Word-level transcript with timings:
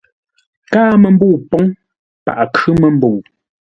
Káa 0.71 0.93
məmbəu 1.01 1.35
póŋ, 1.49 1.65
paghʼə 2.25 2.45
khʉ́ 2.55 2.73
məmbəu. 2.81 3.15